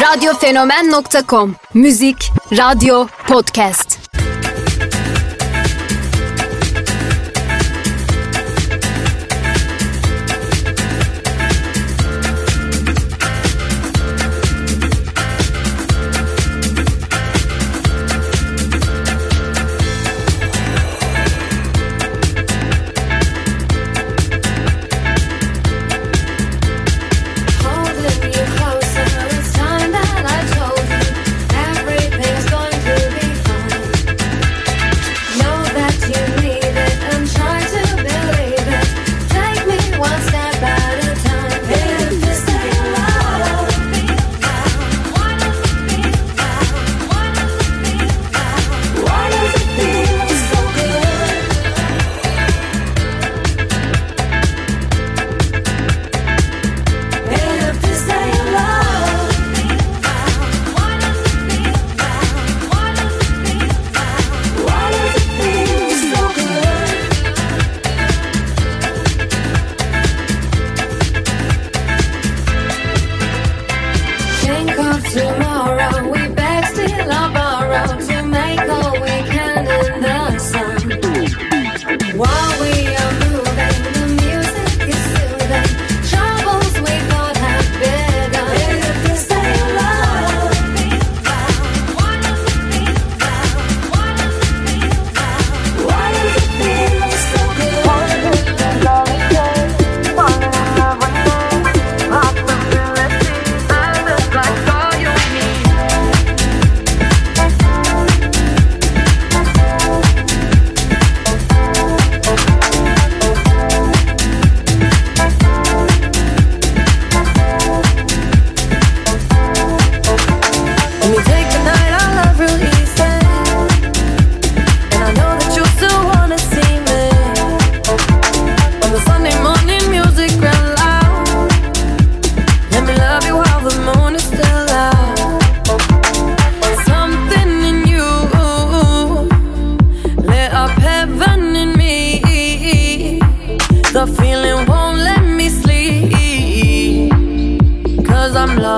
Radyofenomen.com 0.00 1.54
Müzik, 1.74 2.30
radyo, 2.50 3.08
podcast. 3.26 4.07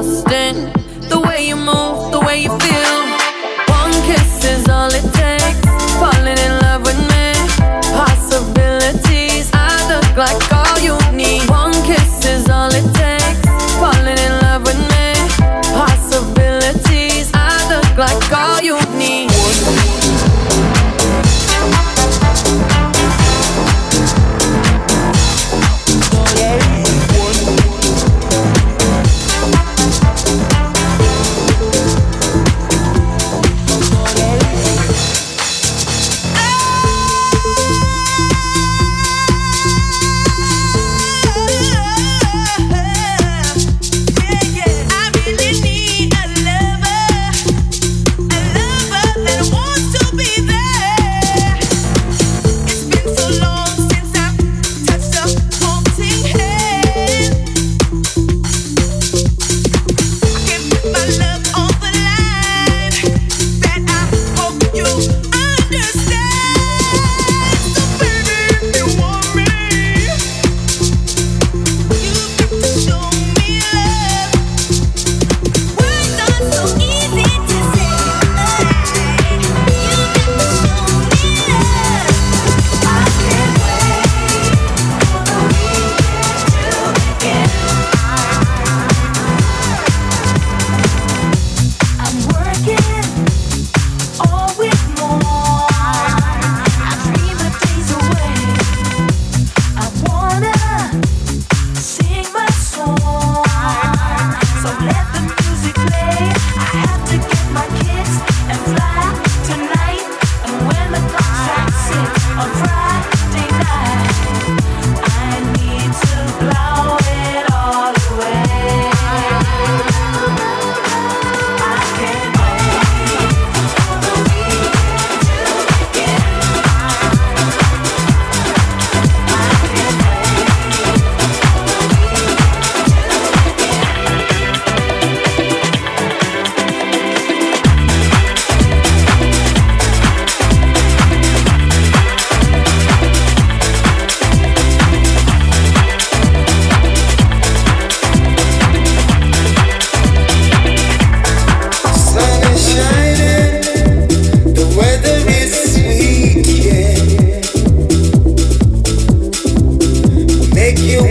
the 0.00 1.20
way 1.26 1.48
you 1.48 1.56
move, 1.56 2.12
the 2.12 2.20
way 2.20 2.42
you 2.42 2.56
feel. 2.60 2.87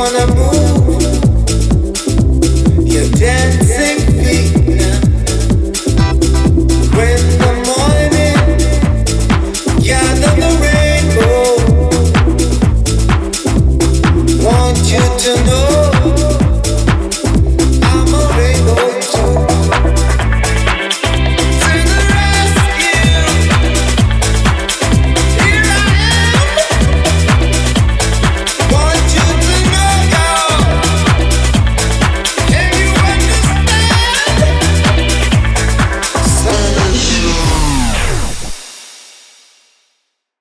wanna 0.00 0.26
move. 0.34 0.69